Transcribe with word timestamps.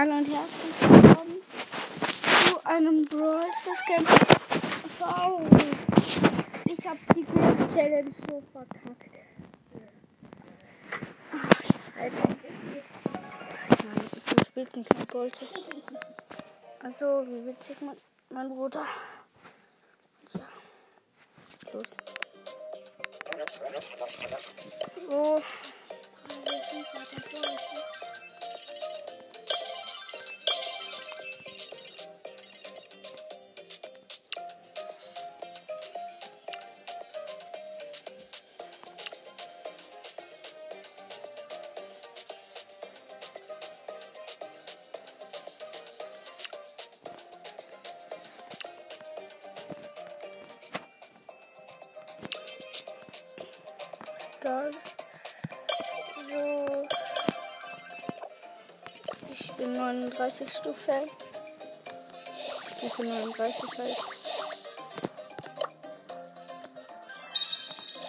Hallo 0.00 0.12
und 0.12 0.28
herzlich 0.28 0.80
willkommen 0.80 1.42
zu 2.46 2.64
einem 2.64 3.04
Brawl 3.06 3.50
Stars 3.52 3.82
Erfahrung. 4.84 5.50
Ich 6.66 6.86
habe 6.86 7.00
die 7.16 7.24
Growth 7.24 7.74
Challenge 7.74 8.12
so 8.12 8.40
verkackt. 8.52 9.10
Ach, 11.32 12.00
Alter. 12.00 12.28
Nein, 13.82 14.10
du 14.36 14.44
spielst 14.44 14.76
nicht 14.76 14.94
mehr 14.94 15.06
Brawl 15.06 15.34
Stars. 15.34 15.52
Also, 16.78 17.26
wie 17.26 17.46
witzig, 17.46 17.78
mein, 17.80 17.96
mein 18.30 18.48
Bruder. 18.50 18.86
Tja. 20.30 20.46
Los. 21.72 21.86
So. 25.10 25.42
39 60.38 60.56
Stufe. 60.56 61.06
Stufe 62.76 63.02
39 63.02 63.78
halt. 63.78 63.96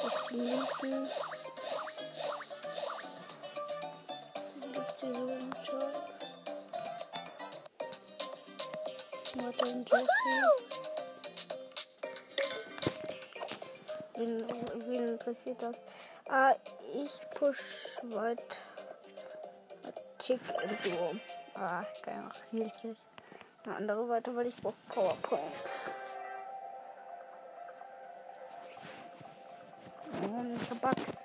16 0.04 0.38
Münzen. 0.38 1.10
Gibt's 4.62 4.96
hier 5.00 5.14
so 5.14 5.22
einen 5.22 5.56
Job? 5.66 5.94
Martin 9.42 9.86
Jesse. 9.86 10.06
Wen, 14.16 14.46
wen 14.88 15.08
interessiert 15.14 15.62
das? 15.62 15.78
Ah, 16.28 16.54
ich 16.94 17.12
push 17.34 17.98
weit. 18.04 18.60
Tick 20.20 20.42
in 20.62 20.92
Duo. 20.92 21.16
Ah, 21.62 21.84
geil, 22.04 22.22
noch 22.22 22.36
hilfreich. 22.52 22.96
Eine 23.66 23.76
andere 23.76 24.08
weiter, 24.08 24.34
weil 24.34 24.48
ich 24.48 24.56
brauche 24.56 24.76
Powerpoints. 24.88 25.94
Und 30.24 30.56
ich 30.56 30.70
hab 30.72 30.96
Bugs. 30.96 31.19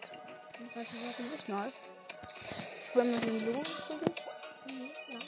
Start. 0.00 0.18
Das 0.74 0.92
ist 0.92 1.18
wirklich 1.18 1.48
nice. 1.48 1.90
Wollen 2.94 3.12
wir 3.12 3.20
den 3.20 3.38
Blumen 3.38 3.62
kriegen? 3.62 4.10
Ja. 5.08 5.18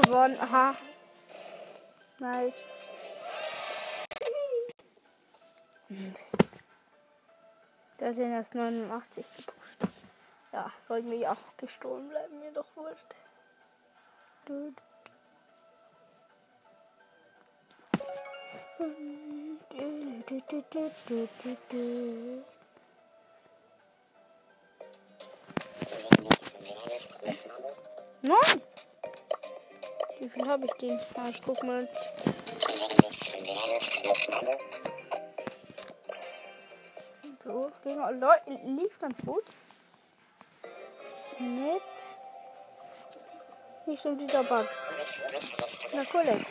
Gewonnen. 0.00 0.38
Aha. 0.40 0.74
Nice. 2.18 2.54
Der 8.04 8.10
hat 8.10 8.18
den 8.18 8.32
erst 8.32 8.54
89 8.54 9.24
gepusht. 9.34 9.78
Ja, 10.52 10.70
sollten 10.86 11.10
wir 11.10 11.16
ja 11.16 11.32
auch 11.32 11.56
gestohlen 11.56 12.06
bleiben, 12.10 12.38
mir 12.38 12.52
doch 12.52 12.66
wurscht. 12.74 13.14
Nein! 28.20 28.62
Wie 30.18 30.28
viel 30.28 30.46
habe 30.46 30.66
ich 30.66 30.72
denn? 30.74 31.00
Ah, 31.14 31.30
ich 31.30 31.40
guck 31.40 31.62
mal. 31.62 31.88
Gegner 37.84 38.40
lief 38.64 38.98
ganz 38.98 39.20
gut. 39.22 39.44
Mit. 41.38 41.82
Nicht 43.86 44.02
so 44.02 44.14
dieser 44.14 44.42
Bug. 44.42 44.66
Na, 45.92 46.02
cool. 46.14 46.22
Cool, 46.24 46.44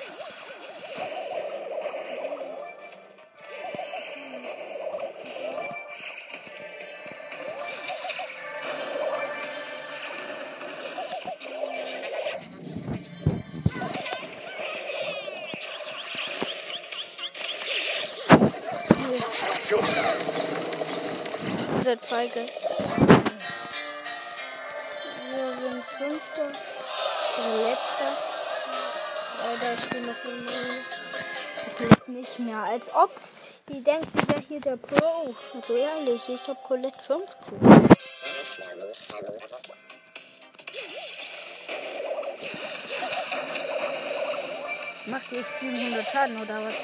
100 21.94 22.06
Feige. 22.06 22.48
Wir 25.30 25.48
sind 25.60 25.84
Fünfter. 25.84 26.52
Der 27.38 27.58
letzte. 27.70 28.04
Leider, 29.44 29.74
ich 29.76 29.90
bin 29.90 30.02
noch 30.08 30.24
nicht, 31.80 32.08
nicht 32.08 32.40
mehr. 32.40 32.58
Als 32.58 32.94
ob. 32.94 33.12
Die 33.70 33.84
denken, 33.84 34.10
ich 34.20 34.28
wäre 34.28 34.42
hier 34.48 34.60
der 34.60 34.78
Pro. 34.78 34.98
Oh, 35.26 35.36
so 35.62 35.76
ehrlich, 35.76 36.28
ich 36.28 36.48
habe 36.48 36.60
Colette 36.64 37.00
15. 37.00 37.60
Macht 45.06 45.32
ihr 45.32 45.46
700 45.60 46.10
Schaden 46.10 46.42
oder 46.42 46.66
was? 46.66 46.76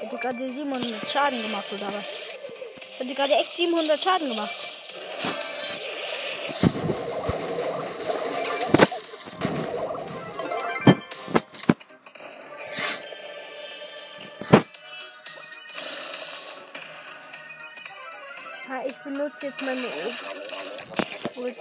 Hätte 0.00 0.16
gerade 0.16 0.48
700 0.48 1.10
Schaden 1.10 1.42
gemacht 1.42 1.72
oder 1.72 1.88
was? 1.88 2.21
Hat 3.02 3.08
die 3.08 3.16
gerade 3.16 3.34
echt 3.34 3.56
700 3.56 4.00
Schaden 4.00 4.28
gemacht? 4.28 4.54
Ha, 18.68 18.82
ich 18.86 18.96
benutze 19.02 19.46
jetzt 19.46 19.62
meine 19.62 19.80
Ult. 21.34 21.56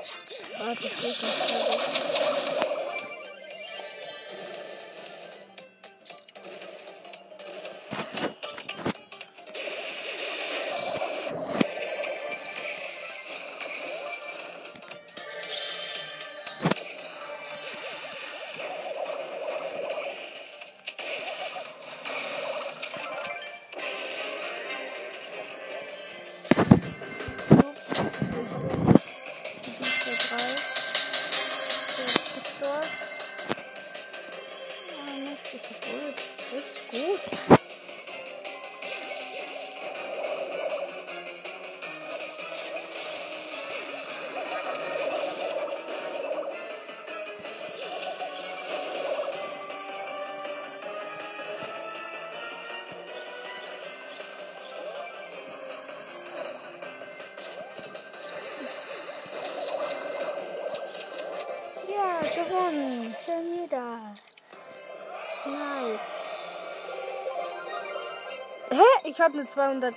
Ich 69.03 69.19
habe 69.19 69.33
eine 69.33 69.50
200. 69.50 69.95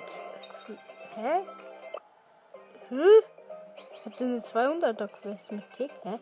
Hä? 1.15 1.43
Hm? 2.89 3.09
Ich 3.95 4.06
habe 4.06 4.25
eine 4.25 4.41
200er 4.41 5.09
Quest 5.09 5.53
mit 5.53 5.73
Tick. 5.75 5.91
Hä? 6.03 6.19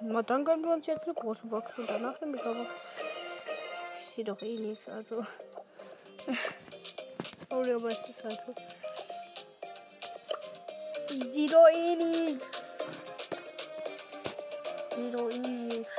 Na, 0.00 0.22
dann 0.22 0.44
gönnen 0.44 0.64
wir 0.64 0.72
uns 0.72 0.86
jetzt 0.86 1.04
eine 1.04 1.14
große 1.14 1.46
Box 1.46 1.76
und 1.78 1.90
danach 1.90 2.20
eine 2.22 2.30
Megabox. 2.30 2.70
Ich 4.00 4.14
sehe 4.14 4.24
doch 4.24 4.40
eh 4.40 4.56
nichts, 4.56 4.88
also. 4.88 5.26
Sorry, 7.50 7.72
aber 7.72 7.88
es 7.88 8.08
ist 8.08 8.24
halt 8.24 8.40
so. 8.46 8.54
Ich 11.14 11.34
sehe 11.34 11.50
doch 11.50 11.68
eh 11.68 11.96
nichts. 11.96 12.44
Ich 14.90 14.96
sehe 14.96 15.10
doch 15.10 15.30
eh 15.30 15.38
nichts. 15.38 15.90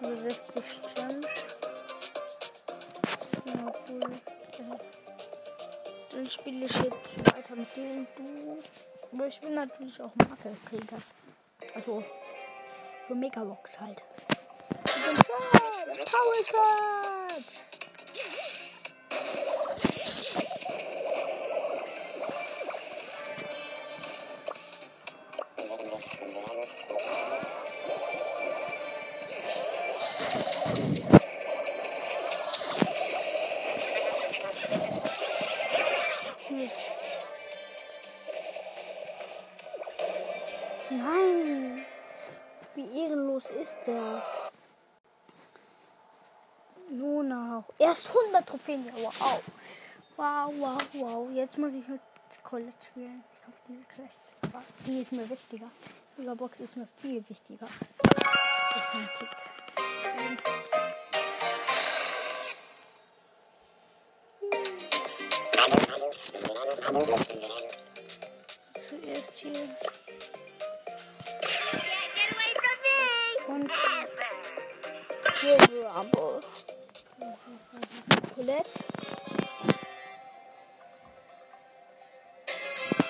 Nur 0.00 0.16
60 0.16 0.64
Gems. 0.94 1.45
Dann 6.12 6.30
spiele 6.30 6.66
ich 6.66 6.76
jetzt 6.76 7.36
weiter 7.36 7.56
mit 7.56 7.76
dem 7.76 8.06
Duo. 8.16 8.58
Aber 9.12 9.26
ich 9.26 9.40
will 9.42 9.50
natürlich 9.50 10.00
auch 10.00 10.10
Marke 10.16 10.56
kriegen. 10.68 10.86
Also 11.74 12.02
für 13.06 13.14
Megabox 13.14 13.80
halt. 13.80 14.02
Und 15.08 15.16
Shot! 15.16 16.10
Power 16.10 16.34
Shot! 16.44 17.75
Ist 43.66 43.86
der? 43.86 44.22
Nur 46.90 47.24
noch. 47.24 47.64
Erst 47.78 48.08
100 48.08 48.46
Trophäen. 48.46 48.88
Wow. 48.94 49.42
Wow, 50.16 50.52
wow, 50.58 50.82
wow. 50.92 51.30
Jetzt 51.32 51.58
muss 51.58 51.74
ich 51.74 51.86
mit 51.88 52.00
Colette 52.44 52.72
spielen. 52.90 53.24
Ich 53.40 53.46
hoffe, 53.46 53.58
diese 53.68 53.84
Quest. 53.84 54.66
Die 54.86 55.00
ist 55.02 55.12
mir 55.12 55.28
wichtiger. 55.28 55.66
Die 56.16 56.22
Box 56.22 56.60
ist 56.60 56.76
mir 56.76 56.86
viel 57.02 57.24
wichtiger. 57.28 57.66
Das 58.02 58.84
ist 58.84 58.94
ein. 58.94 59.08
Deswegen- 60.04 60.38
Zuerst 68.74 69.38
hier. 69.38 69.76
Colette. 78.46 78.84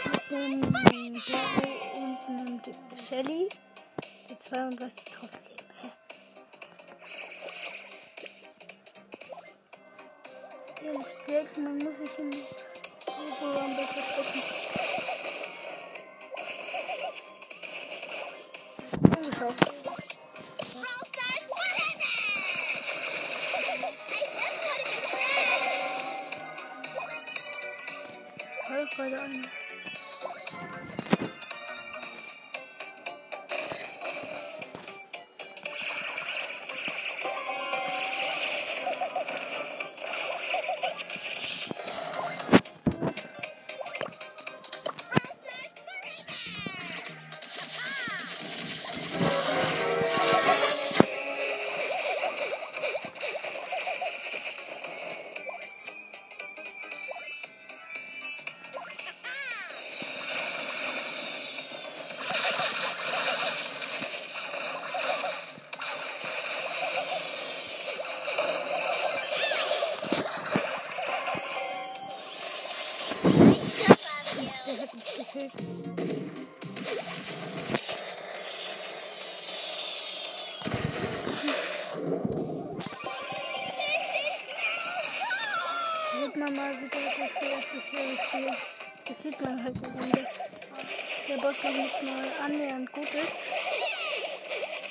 Mit 0.06 0.33
einem 0.33 1.23
Gary 1.27 1.77
und 1.94 2.19
einem 2.27 2.61
Shelly. 2.97 3.49
Die 4.31 4.38
32 4.38 5.05
drauf 5.05 5.31
leben. 5.44 5.69
Hä? 5.83 5.91
Ehrlich 10.87 11.27
gesagt, 11.27 11.59
man 11.59 11.79
muss 11.79 11.99
sich 11.99 12.19
in 12.19 12.32
Super 12.32 13.61
Rumble 13.61 13.87
verstecken. 13.87 14.43
Angeschaut. 19.15 19.75
Man 86.36 86.55
mal 86.55 86.70
wieder, 86.78 86.98
dass 87.00 87.16
wir 87.40 87.48
das 87.48 87.64
ist 87.72 87.93
wirklich 87.93 88.20
viel. 88.31 88.52
Das 89.08 89.22
sieht 89.22 89.40
man 89.40 89.64
halt, 89.64 89.74
wenn 89.81 90.10
das 90.10 90.50
der 91.28 91.36
Boss 91.36 91.64
noch 91.64 91.70
nicht 91.70 92.02
mal 92.02 92.28
annähernd 92.44 92.93
gut 92.93 93.05
ist. 93.05 93.36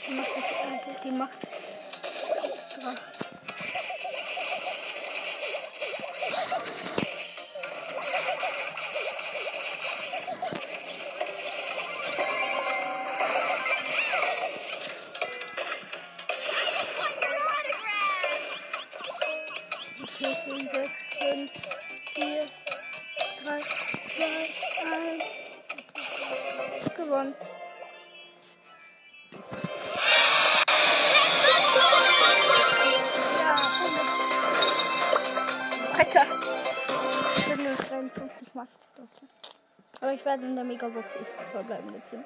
Die 0.07 0.13
macht 0.13 0.29
das, 0.35 0.45
also 0.71 0.99
die 1.03 1.11
macht 1.11 1.44
verbleibende 41.55 42.03
ziehen. 42.03 42.25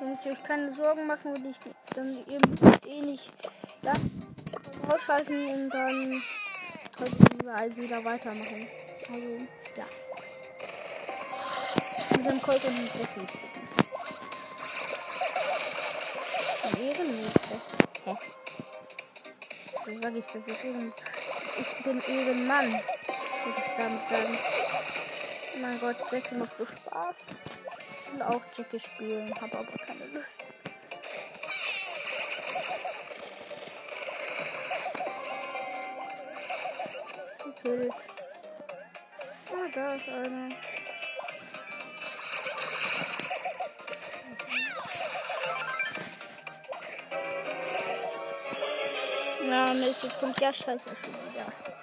Wenn 0.00 0.12
ich 0.12 0.26
euch 0.30 0.44
keine 0.44 0.70
Sorgen 0.72 1.06
machen 1.06 1.30
würde 1.30 1.48
ich 1.48 1.56
dann 1.94 2.12
müsst 2.12 2.86
eh 2.86 3.00
nicht 3.00 3.32
ja, 3.80 3.94
ausschalten 4.88 5.48
und 5.48 5.70
dann 5.70 6.22
können 6.96 7.40
wir 7.42 7.54
also 7.54 7.76
wieder 7.76 8.04
weitermachen. 8.04 8.68
Also, 9.08 9.46
ja. 9.76 9.86
Mit 12.16 12.26
dem 12.26 12.42
Colt 12.42 12.64
und 12.64 12.76
dem 12.76 12.84
Jackie. 12.84 13.26
Ehrenmädchen. 16.78 17.60
Hä? 18.04 18.16
So 19.86 20.00
sag 20.02 20.14
ich 20.14 20.26
das. 20.26 20.46
Ich 20.46 21.84
bin 21.84 22.02
Ehrenmann. 22.02 22.72
Würde 22.72 23.60
ich 23.60 23.76
damit 23.78 24.08
sagen. 24.10 24.38
Mein 25.60 25.80
Gott, 25.80 25.96
Jackie 26.12 26.34
macht 26.34 26.56
so 26.58 26.66
Spaß. 26.66 27.16
Ich 28.06 28.12
will 28.12 28.22
auch 28.22 28.42
Jackie 28.56 28.78
spielen, 28.78 29.34
habe 29.40 29.58
aber 29.58 29.78
keine 29.86 30.06
Lust. 30.12 30.44
Wild. 37.66 37.92
Oh, 39.50 39.54
ah, 39.54 39.68
da 39.74 39.94
ist 39.94 40.08
einer. 40.08 40.48
Na, 49.48 49.72
Mist, 49.74 50.04
jetzt 50.04 50.20
kommt 50.20 50.40
ja 50.40 50.52
Scheiße 50.52 50.90
schon 50.90 51.14
wieder. 51.32 51.75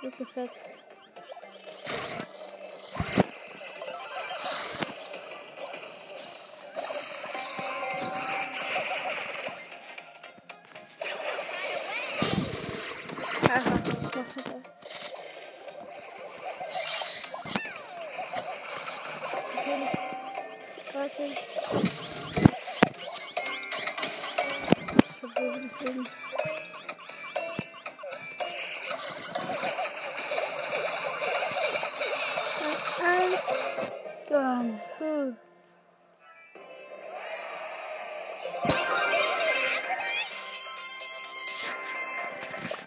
Wird 0.01 0.90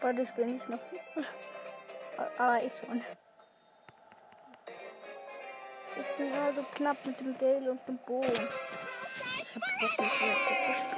Warte, 0.05 0.21
ich 0.21 0.33
bin 0.33 0.57
nicht 0.57 0.69
noch. 0.69 0.79
Aber 2.37 2.63
ich 2.63 2.75
schon. 2.77 3.03
Es 5.97 6.07
ist 6.07 6.19
mir 6.19 6.53
so 6.55 6.63
knapp 6.75 7.07
mit 7.07 7.19
dem 7.21 7.39
Gale 7.39 7.71
und 7.71 7.89
dem 7.89 7.97
Bogen. 8.01 8.31
Ich 8.31 9.55
hab 9.55 9.63
Bock 9.63 9.81
mit 9.81 9.97
Gale 9.97 10.77
zu. 10.91 10.97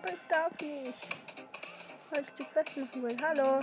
Aber 0.00 0.12
ich 0.14 0.26
darf 0.26 0.58
nicht. 0.62 0.94
Weil 2.10 2.22
ich 2.22 2.28
die 2.38 2.44
Quest 2.44 2.76
machen 2.78 3.02
will. 3.02 3.16
Hallo. 3.22 3.60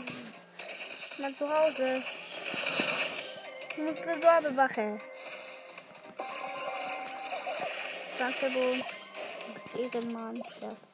Mein 1.17 1.33
Zuhause. 1.33 2.03
Ich 3.71 3.77
muss 3.79 3.95
Tresor 3.95 4.41
bewachen. 4.43 5.01
Danke, 8.19 8.49
Bo. 8.51 8.75
Du 9.47 9.53
bist 9.55 9.75
Eselmann. 9.75 10.43
Scherz. 10.59 10.93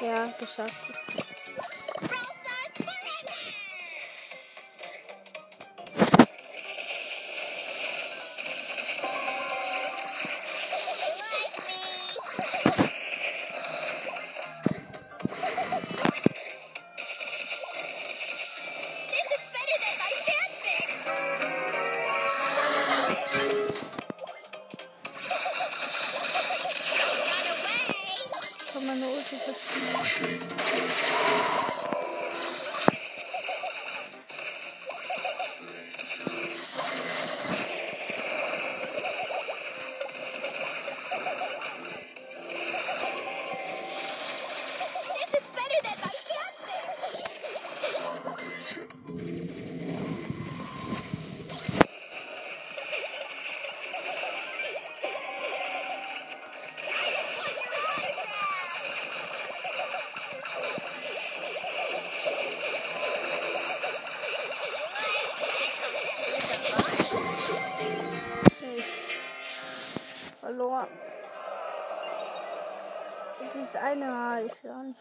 Ja, 0.00 0.32
geschafft. 0.38 1.21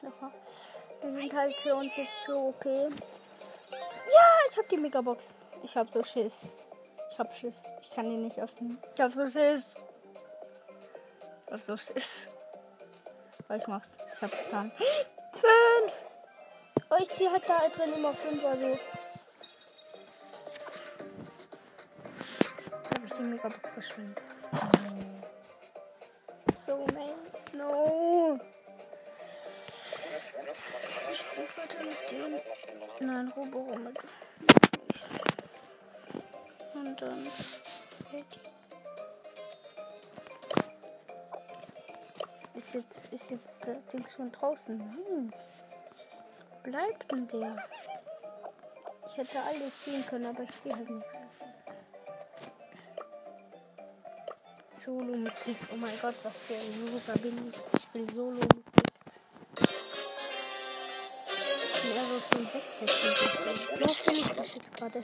Nochmal. 0.01 0.31
Wir 1.01 1.21
sind 1.21 1.35
halt 1.35 1.53
für 1.55 1.75
uns 1.75 1.95
jetzt 1.95 2.25
so 2.25 2.49
okay. 2.49 2.87
Ja, 3.71 4.27
ich 4.49 4.57
hab 4.57 4.67
die 4.69 4.77
Megabox. 4.77 5.33
Ich 5.63 5.77
hab 5.77 5.91
so 5.91 6.03
Schiss. 6.03 6.41
Ich 7.11 7.19
hab 7.19 7.35
Schiss. 7.35 7.61
Ich 7.81 7.91
kann 7.91 8.09
die 8.09 8.17
nicht 8.17 8.39
öffnen. 8.39 8.77
Ich 8.93 9.01
hab 9.01 9.11
so 9.13 9.29
Schiss. 9.29 9.65
Ich 11.45 11.51
hab 11.51 11.59
so 11.59 11.77
Schiss. 11.77 12.27
Aber 13.47 13.57
ich 13.57 13.67
mach's. 13.67 13.97
Ich 14.15 14.21
hab's 14.21 14.37
getan. 14.37 14.71
Fünf! 15.33 15.93
Oh, 16.89 16.95
ich 16.99 17.09
ziehe 17.11 17.31
halt 17.31 17.43
da 17.47 17.67
drin 17.69 17.93
immer 17.93 18.13
fünf, 18.13 18.43
also. 18.43 18.77
Habe 22.83 23.05
ich 23.05 23.13
die 23.13 23.21
Megabox 23.21 23.69
verschwindet. 23.69 24.23
So, 26.55 26.85
man. 26.93 27.15
No. 27.53 28.39
Weiter 31.71 31.83
mit 31.85 32.11
dem. 32.11 33.07
Nein, 33.07 33.27
Robo 33.35 33.65
mit. 33.77 33.97
Und 36.73 37.01
dann. 37.01 37.25
Ist 42.53 42.73
jetzt, 42.73 43.05
ist 43.11 43.31
jetzt 43.31 43.65
der 43.65 43.75
Dings 43.91 44.13
schon 44.13 44.31
draußen? 44.31 44.77
Nein. 44.77 45.33
Bleibt 46.63 47.11
denn 47.11 47.27
der? 47.27 47.65
Ich 49.07 49.17
hätte 49.17 49.39
alles 49.39 49.81
ziehen 49.83 50.05
können, 50.05 50.27
aber 50.27 50.43
ich 50.43 50.51
sehe 50.63 50.75
halt 50.75 50.89
nichts. 50.89 51.09
Solo 54.73 55.15
mit. 55.15 55.33
Oh 55.71 55.75
mein 55.75 55.93
Gott, 56.01 56.15
was 56.23 56.37
für 56.37 56.53
ein 56.53 56.91
Loser 56.91 57.19
bin 57.19 57.49
ich. 57.49 57.79
Ich 57.79 57.87
bin 57.89 58.09
Solo 58.09 58.39
mit 58.39 58.80
Tick. 62.29 62.31
Mehr 62.31 62.31
so 62.31 62.35
zum 62.35 62.45
Wegsetzen. 62.53 63.77
So 63.79 63.93
finde 63.93 64.19
ich 64.19 64.71
gerade. 64.75 65.01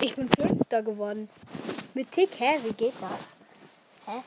Ich 0.00 0.14
bin 0.14 0.28
Fünfter 0.28 0.82
geworden. 0.82 1.28
Mit 1.94 2.12
Tick, 2.12 2.30
hä? 2.38 2.58
Wie 2.62 2.72
geht 2.72 2.94
das? 3.00 3.34
Hä? 4.04 4.22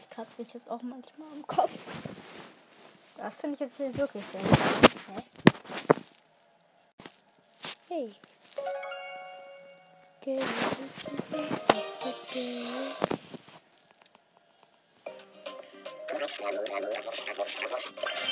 Ich 0.00 0.10
kratzt 0.10 0.38
mich 0.38 0.54
jetzt 0.54 0.70
auch 0.70 0.82
manchmal 0.82 1.28
am 1.32 1.46
Kopf. 1.46 1.70
Das 3.16 3.40
finde 3.40 3.54
ich 3.54 3.60
jetzt 3.60 3.76
hier 3.76 3.96
wirklich 3.96 4.24
Hä? 4.32 5.22
Hey. 7.88 8.14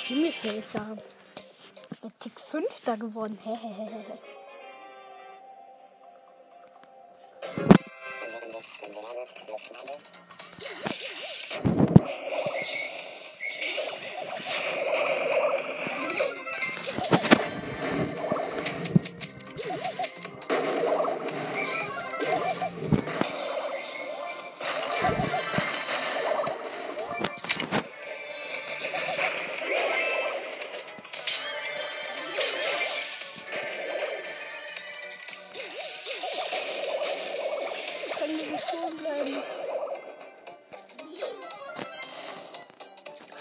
Ziemlich 0.07 0.39
seltsam. 0.39 0.99
Er 2.03 2.19
tickt 2.21 2.41
Fünfter 2.41 2.97
geworden. 2.97 3.39
Hehehehe. 3.43 4.19
Können 38.27 38.39
wir 38.41 38.59
stehen 38.59 38.97
bleiben? 38.99 39.43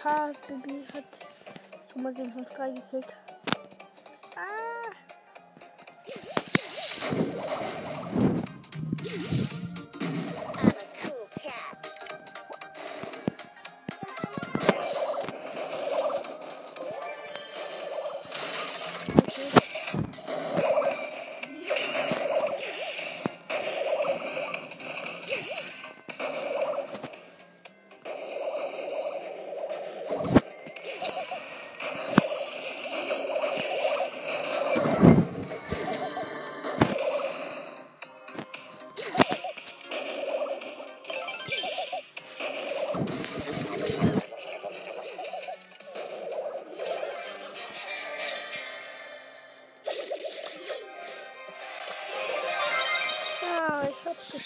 Ha, 0.04 0.32
Baby 0.48 0.86
hat 0.94 1.04
Thomas 1.92 2.14
den 2.14 2.32
5 2.32 2.50
gekillt. 2.50 3.16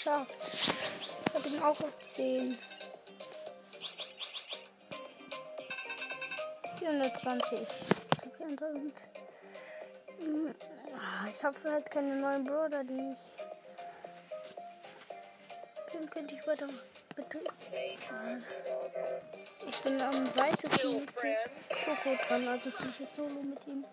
Geschafft. 0.10 0.38
Ich 1.28 1.34
hab 1.34 1.46
ihn 1.46 1.60
auch 1.60 1.82
auf 1.82 1.98
10. 1.98 2.58
420. 6.80 7.60
4000. 8.38 8.94
Hm, 10.20 10.56
ah, 10.96 11.28
Ich 11.30 11.44
habe 11.44 11.58
halt 11.64 11.92
keine 11.92 12.16
neuen 12.16 12.44
Brother, 12.46 12.84
die 12.84 13.14
ich. 13.14 13.20
Den 15.94 16.10
könnte 16.10 16.36
ich 16.36 16.48
weiter 16.48 16.68
bitte. 17.16 17.44
Ich 19.68 19.82
bin 19.82 20.02
am 20.02 20.38
weitesten 20.38 21.00
mit 21.00 21.14
Coco 21.14 22.16
dran, 22.28 22.48
also 22.48 22.70
ich 22.70 23.00
jetzt 23.00 23.16
solo 23.16 23.42
mit 23.42 23.68
ihm. 23.68 23.86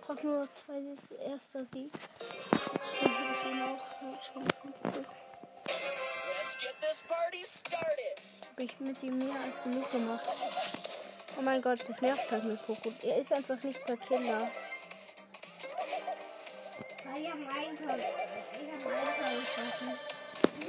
Braucht 0.00 0.24
nur 0.24 0.48
zwei 0.54 0.82
erster 1.22 1.64
Sieg. 1.64 1.92
Dann 3.00 3.10
habe 3.10 3.34
ich 3.34 3.52
ihn 3.52 3.62
auch 3.62 4.22
schon 4.22 4.46
15. 4.82 5.23
Habe 7.44 8.62
ich 8.62 8.80
mit 8.80 9.02
ihm 9.02 9.18
mehr 9.18 9.36
als 9.44 9.62
genug 9.62 9.90
gemacht. 9.90 10.24
Oh 11.36 11.42
mein 11.42 11.60
Gott, 11.60 11.80
das 11.86 12.00
nervt 12.00 12.30
halt 12.30 12.44
mit 12.44 12.64
Poco. 12.66 12.92
Er 13.02 13.18
ist 13.18 13.32
einfach 13.32 13.62
nicht 13.62 13.86
der 13.86 13.96
Killer. 13.98 14.50
Ich 17.16 17.30
hab 17.30 17.38
meinen 17.38 17.76
Kopf. 17.76 18.00
Ich 18.00 18.72
hab 18.72 18.84
meinen 18.84 19.04
Kopf 19.04 19.54
geschossen. 19.56 19.92
Ich 20.52 20.64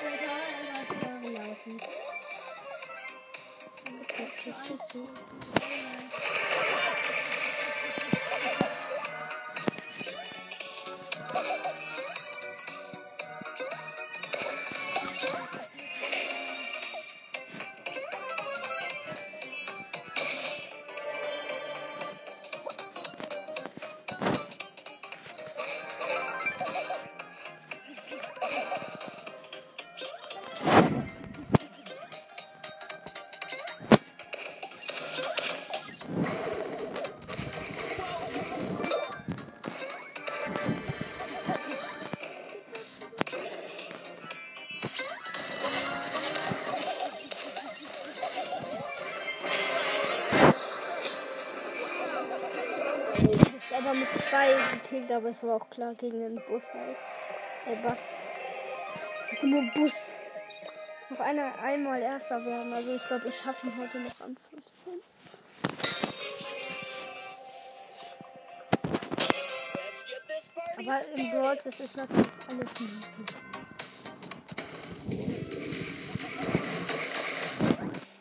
bin 0.00 0.18
toll 0.24 0.40
einfach 0.74 0.96
vorgelaufen. 1.08 1.76
Ist 4.18 5.61
gekillt, 55.02 55.12
aber 55.12 55.28
es 55.30 55.42
war 55.42 55.56
auch 55.56 55.70
klar 55.70 55.94
gegen 55.94 56.20
den 56.20 56.34
Bus 56.46 56.72
halt. 56.72 56.96
Äh, 57.66 57.76
Bass. 57.82 58.14
Es 59.24 59.32
ist 59.32 59.42
nur 59.42 59.62
Bus. 59.74 60.14
Noch 61.10 61.20
einer, 61.20 61.58
einmal 61.60 62.00
erster 62.00 62.44
werden. 62.44 62.72
Also 62.72 62.94
ich 62.94 63.04
glaube, 63.06 63.28
ich 63.28 63.36
schaffe 63.36 63.66
ihn 63.66 63.72
heute 63.78 64.00
noch 64.00 64.20
an 64.20 64.36
15. 64.36 65.00
Let's 69.74 70.04
get 70.06 70.22
this 70.28 70.48
party 70.54 70.88
Aber 70.88 70.98
im 71.16 71.30
Brawl 71.30 71.56
ist 71.56 71.66
natürlich 71.66 71.98
alles 71.98 72.56
möglich. 72.56 72.88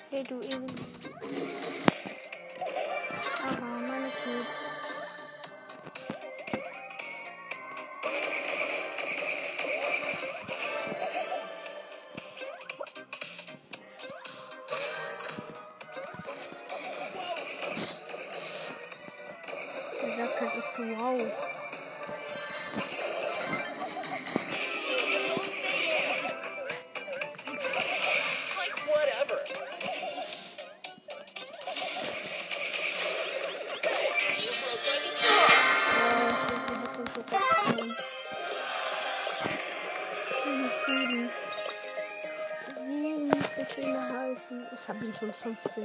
Hey 0.10 0.24
du 0.24 0.42
eben. 0.42 0.91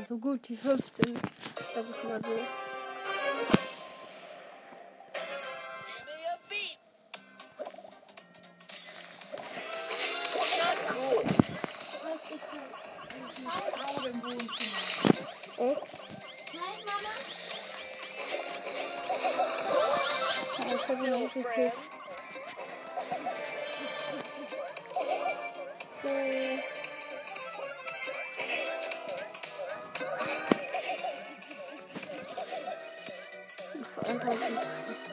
So 0.09 0.19
gut 0.19 0.49
wie 0.49 0.57
15. 0.57 1.15
Sag 1.75 1.85
ich 1.91 2.05
mal 2.05 2.23
so. 2.23 2.66
Okay. 34.29 35.06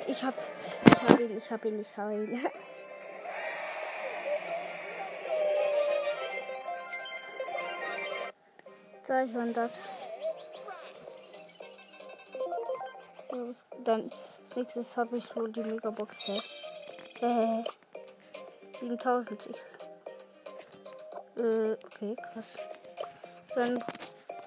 Gekillt. 0.00 0.08
Ich 0.08 0.24
hab, 0.24 0.34
ich 0.86 1.08
hab 1.08 1.20
ihn, 1.20 1.36
ich 1.38 1.50
hab 1.50 1.64
ihn, 1.64 1.80
ich 1.80 1.96
hab 1.96 2.10
ihn. 2.10 2.50
Was- 13.30 13.64
Dann 13.84 14.10
nächstes 14.56 14.96
habe 14.96 15.16
ich 15.18 15.36
wohl 15.36 15.50
die 15.52 15.62
Megabox. 15.62 16.28
Äh, 17.20 17.62
7000. 18.80 19.40
Ich, 21.36 21.42
äh, 21.42 21.72
okay, 21.72 22.16
krass. 22.32 22.56
Dann 23.54 23.82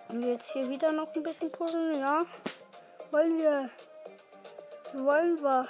wir 0.09 0.33
jetzt 0.33 0.51
hier 0.53 0.69
wieder 0.69 0.91
noch 0.91 1.13
ein 1.15 1.23
bisschen 1.23 1.51
puzzeln, 1.51 1.99
ja. 1.99 2.23
Wollen 3.11 3.37
wir. 3.39 3.69
Wir. 4.93 5.67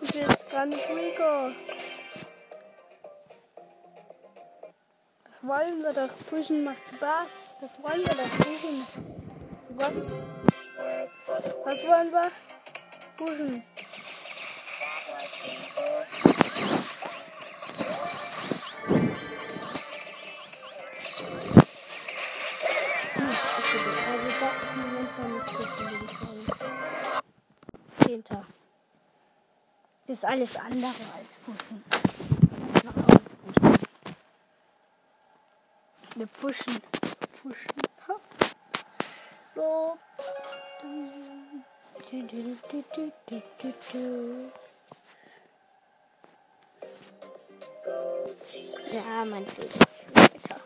Und 0.00 0.14
jetzt 0.14 0.52
dran 0.52 0.72
Rico. 0.72 1.54
Das 5.24 5.42
wollen 5.42 5.82
wir 5.82 5.92
doch. 5.92 6.10
Pushen 6.28 6.64
macht 6.64 6.82
Spaß. 6.94 7.28
Das 7.60 7.82
wollen 7.82 8.00
wir 8.00 8.14
doch. 8.14 8.36
Pushen. 8.38 8.86
Was 11.64 11.86
wollen 11.86 12.12
wir? 12.12 12.30
Pushen. 13.16 13.62
Zehnter. 28.10 28.44
Ist 30.08 30.24
alles 30.24 30.56
andere 30.56 31.04
als 31.16 31.36
pushen. 31.44 31.84
Wir 36.16 36.26
pushen. 36.26 36.80
Pushen. 37.40 37.70
Ja, 48.92 49.24
mein 49.24 49.46
Fehler. 49.46 49.68
Ist 50.34 50.48
der 50.48 50.60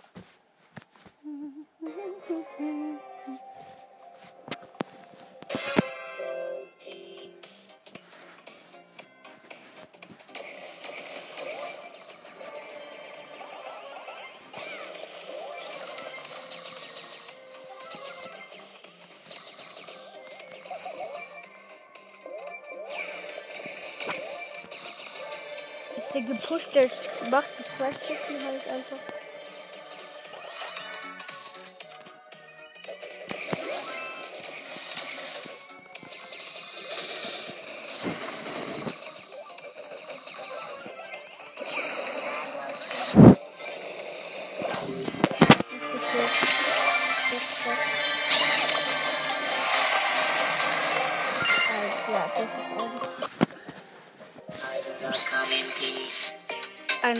der 26.75 26.89
macht 27.31 27.49
die 27.59 27.65
zwei 27.77 27.93
Schüssen 27.93 28.45
halt 28.45 28.69
einfach. 28.69 28.99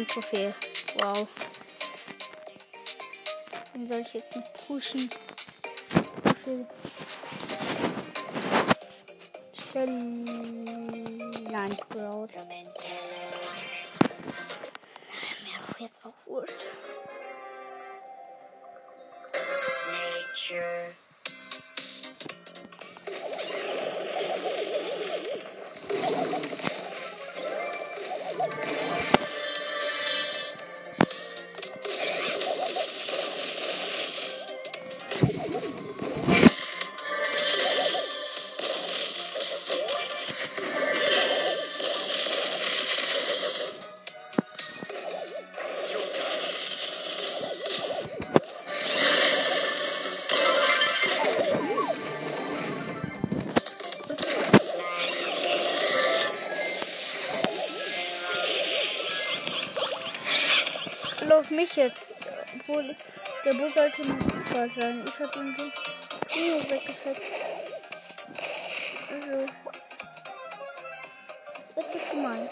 Ein 0.05 0.09
Trophäe. 0.09 0.55
Wow. 0.99 1.27
Den 3.73 3.87
soll 3.87 4.01
ich 4.01 4.13
jetzt 4.13 4.37
noch 4.37 4.53
pushen. 4.53 5.09
Für 6.45 6.67
Stellland 9.55 10.61
Sprout. 11.81 12.29
Mir 15.43 15.59
doch 15.67 15.81
jetzt 15.81 16.05
auch 16.05 16.27
wurscht. 16.27 16.67
Nature. 19.89 21.04
mich 61.55 61.77
jetzt. 61.77 62.15
Wo, 62.67 62.81
der 63.45 63.55
Bo 63.55 63.69
sollte 63.69 64.05
super 64.05 64.69
sein. 64.75 65.05
Ich 65.07 65.21
hab 65.21 65.37
ihn 65.37 65.57
so 65.57 65.65
oh, 65.65 66.71
weggefetzt. 66.71 67.23
Also. 69.11 69.47
Das 71.55 71.77
wird 71.77 71.95
nicht 71.95 72.11
gemein. 72.11 72.49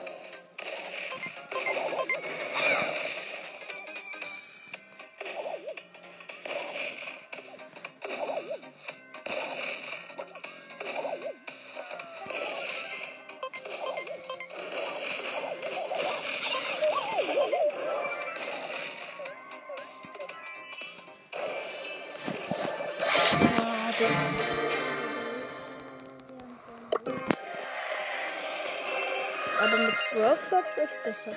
Besser. 31.12 31.37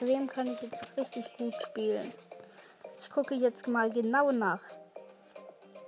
Wem 0.00 0.26
kann 0.26 0.48
ich 0.48 0.60
jetzt 0.62 0.84
richtig 0.96 1.26
gut 1.38 1.54
spielen? 1.62 2.12
Ich 3.00 3.10
gucke 3.10 3.34
jetzt 3.34 3.68
mal 3.68 3.90
genau 3.90 4.32
nach. 4.32 4.60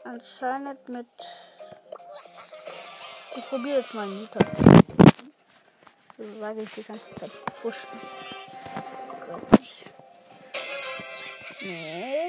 Anscheinend 0.04 0.88
mit. 0.88 1.06
Ich 3.36 3.48
probiere 3.48 3.78
jetzt 3.78 3.94
mal 3.94 4.06
Nita. 4.06 4.38
So 6.16 6.38
sage 6.38 6.62
ich 6.62 6.70
die 6.74 6.84
ganze 6.84 7.14
Zeit 7.16 7.30
pfuschen. 7.50 7.88
Ich 9.20 9.32
weiß 9.32 9.60
nicht. 9.60 9.90
Mit. 11.60 12.23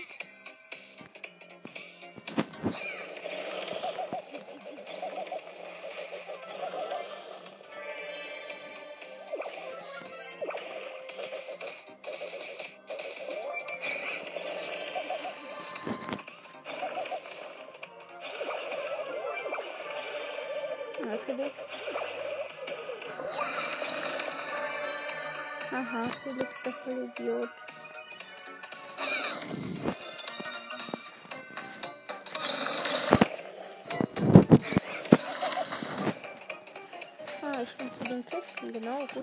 So, 39.15 39.21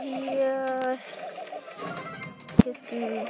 hier. 0.00 0.96
Kisten. 2.62 3.26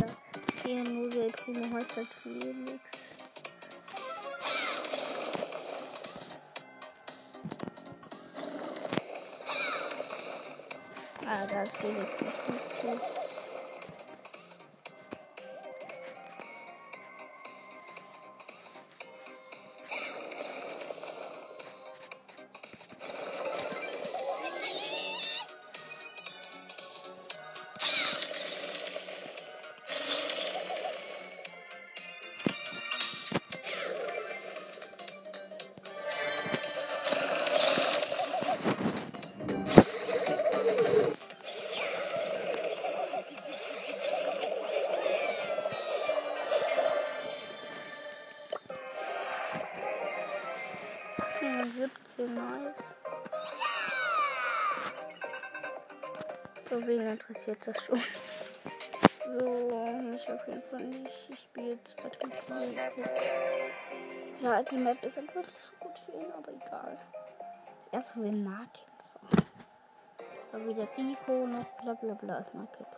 Ja. 0.00 0.06
Hier 0.64 0.84
nur 0.84 1.10
der 1.10 1.30
grüne 1.32 1.70
Haushalt 1.70 2.08
Felix. 2.22 2.82
Ah, 11.26 11.46
da 11.46 11.62
ist 11.62 11.76
Felix 11.76 12.20
nicht 12.22 12.80
gut. 12.80 13.25
Interessiert 57.16 57.66
das 57.66 57.76
schon? 57.82 58.02
So, 59.24 59.84
mich 60.02 60.28
auf 60.30 60.46
jeden 60.46 60.62
Fall 60.62 60.84
nicht. 60.84 61.30
Ich 61.30 61.38
spiele 61.38 61.70
jetzt 61.70 61.96
Battlefield. 62.02 62.76
Ja, 64.40 64.62
die 64.62 64.76
Map 64.76 65.02
ist 65.02 65.18
einfach 65.18 65.36
nicht 65.36 65.58
so 65.58 65.72
gut 65.80 65.98
für 65.98 66.12
ihn, 66.12 66.30
aber 66.32 66.52
egal. 66.52 66.98
Erst 67.92 68.16
ein 68.16 68.44
Nahkämpfer. 68.44 69.46
Aber 70.52 70.66
wieder 70.66 70.88
Rico 70.96 71.46
noch 71.46 71.64
bla 71.82 71.94
bla 71.94 72.14
bla 72.14 72.38
ist 72.38 72.54
Nahkämpfer. 72.54 72.96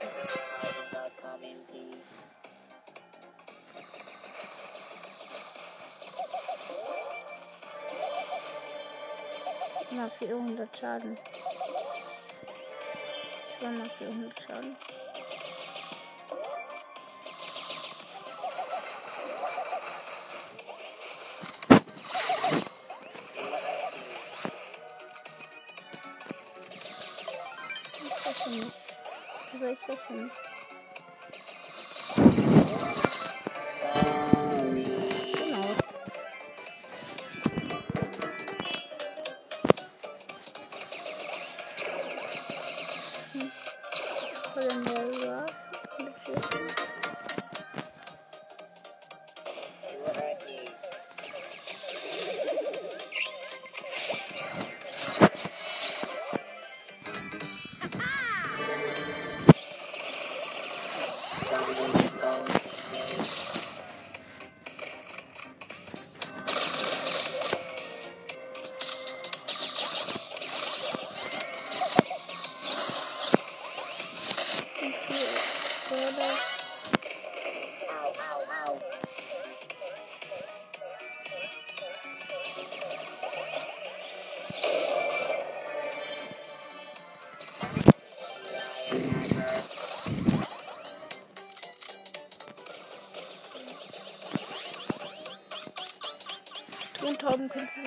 Na, 9.91 10.09
400 10.09 10.77
Schaden. 10.77 11.17
Schon 13.59 13.77
mal 13.77 13.91
400 13.91 14.41
Schaden. 14.41 14.77
Ich 28.05 28.11
treffe 29.85 30.13
nicht. 30.13 30.48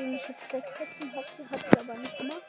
Sie 0.02 0.08
mich 0.08 0.28
jetzt 0.28 0.52
wegpetzen, 0.52 1.16
hat 1.16 1.26
sie, 1.26 1.44
hat 1.48 1.60
sie 1.60 1.80
aber 1.80 2.00
nicht 2.00 2.18
gemacht. 2.18 2.42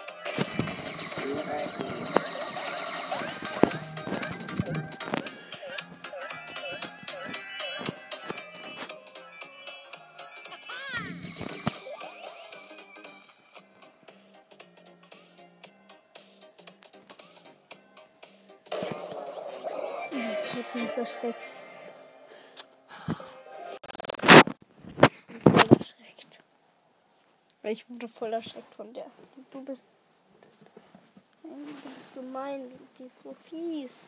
Ich 20.35 20.53
tut 20.53 20.75
mich 20.75 20.97
erschreckt. 20.97 21.62
Weil 27.63 27.73
ich 27.73 27.89
wurde 27.89 28.09
voll 28.09 28.33
erschreckt 28.33 28.75
von 28.75 28.93
der. 28.93 29.07
Du 29.53 29.63
bist. 29.63 29.87
Du 31.43 31.49
bist 31.49 32.15
gemein. 32.15 32.73
Die 32.99 33.05
ist 33.05 33.23
so 33.23 33.33
fies. 33.33 34.01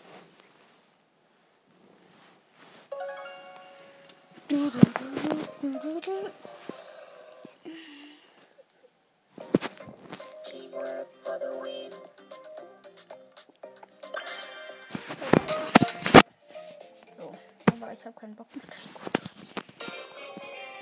So, 17.17 17.35
aber 17.73 17.93
ich 17.93 18.05
habe 18.05 18.21
keinen 18.21 18.35
Bock 18.35 18.47
mit 18.55 18.65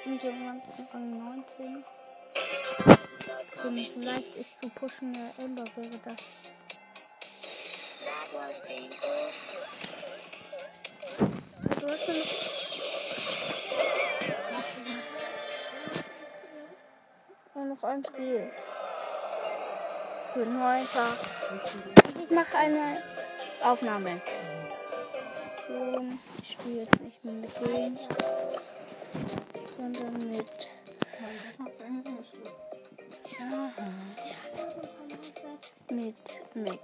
Und 0.04 0.24
irgendwann 0.24 0.62
Rang 0.92 1.34
19. 1.34 1.84
Wenn 3.64 3.78
es 3.78 3.94
leicht 3.96 4.34
ist 4.34 4.60
zu 4.60 4.68
pushen, 4.70 5.12
der 5.12 5.44
Ember 5.44 5.62
wäre 5.76 5.98
das. 6.04 6.16
Du 11.80 11.88
hast 11.88 12.08
ja 12.08 12.14
noch. 17.54 17.68
Noch 17.68 17.84
ein 17.84 18.04
Spiel. 18.04 18.50
Guten 20.34 20.58
Morgen. 20.58 20.86
Ich 22.24 22.30
mache 22.30 22.56
eine 22.56 23.02
Aufnahme. 23.62 24.20
So, 25.68 26.04
ich 26.42 26.50
spiele 26.50 26.82
jetzt 26.82 27.00
nicht 27.00 27.24
mehr 27.24 27.34
mit 27.34 27.54
Green, 27.54 27.98
sondern 29.78 30.30
mit. 30.30 30.70
Mit 36.54 36.66
Max. 36.66 36.80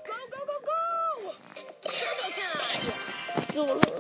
Turbo 1.83 2.27
time! 2.35 3.53
Solo. 3.53 3.98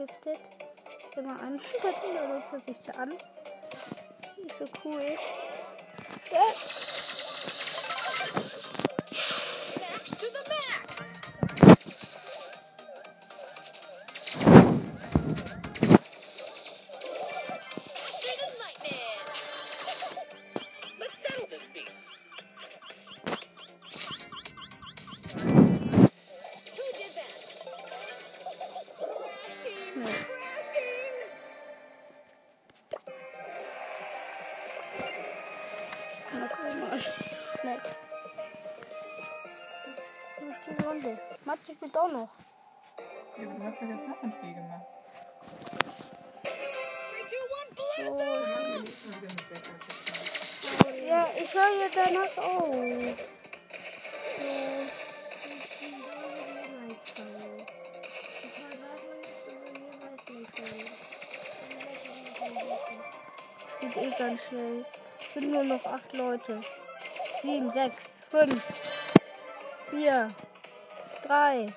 Vergiftet. 0.00 0.38
Immer 1.16 1.40
ein 1.40 1.60
Partner 1.60 2.34
nutzt 2.34 2.52
er 2.52 2.74
sich 2.74 2.98
an. 2.98 3.10
Nicht 4.42 4.54
so 4.54 4.64
cool. 4.84 5.04
Ja. 6.30 6.79
Matze 41.70 41.76
spielt 41.76 41.96
auch 41.96 42.10
noch. 42.10 42.28
Ja, 43.36 43.48
aber 43.48 43.58
du 43.58 43.64
hast 43.64 43.80
doch 43.80 43.88
jetzt 43.88 44.08
noch 44.08 44.22
ein 44.22 44.32
Spiel 44.32 44.54
gemacht. 44.54 44.86
3, 47.96 48.10
2, 48.10 48.24
1, 48.74 48.90
blast 49.08 49.70
So. 50.78 50.88
Ja, 51.06 51.28
ich 51.36 51.54
höre 51.54 51.80
jetzt 51.80 51.96
danach 51.96 52.38
auf. 52.44 52.74
Geht 63.80 63.96
eh 63.96 64.10
ganz 64.18 64.40
schnell. 64.48 64.84
Es 65.26 65.34
sind 65.34 65.52
nur 65.52 65.64
noch 65.64 65.84
acht 65.86 66.12
Leute. 66.12 66.60
Sieben, 67.40 67.70
sechs, 67.70 68.20
fünf, 68.28 68.62
vier, 69.90 70.30
drei, 71.30 71.68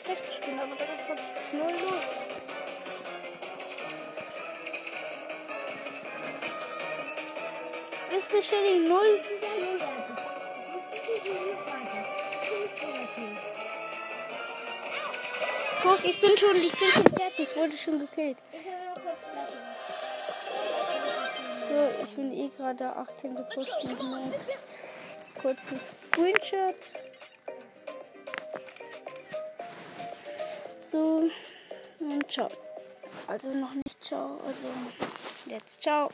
versteckt 0.00 0.32
spielen, 0.32 0.58
aber 0.58 0.76
darauf 0.76 1.08
hat 1.08 1.18
jetzt 1.36 1.54
null 1.54 1.70
Lust. 1.70 2.28
Ist 8.16 8.32
die 8.32 8.42
Shelly 8.42 8.88
null? 8.88 9.20
Guck, 15.82 16.04
ich 16.04 16.20
bin 16.20 16.36
schon, 16.36 16.56
ich 16.56 16.72
bin 16.72 16.88
schon 16.92 17.16
fertig, 17.16 17.48
ich 17.50 17.56
wurde 17.56 17.76
schon 17.76 17.98
gekillt. 18.00 18.38
So, 21.68 22.04
ich 22.04 22.14
bin 22.16 22.32
eh 22.32 22.48
gerade 22.56 22.96
18 22.96 23.36
gepusht 23.36 23.84
mit 23.84 24.02
Max. 24.02 24.48
Kurzes 25.40 25.92
Screenshot. 26.12 26.79
Also 33.30 33.48
noch 33.54 33.72
nicht. 33.74 34.02
Ciao, 34.02 34.38
also 34.44 34.68
jetzt. 35.46 35.80
Ciao. 35.80 36.08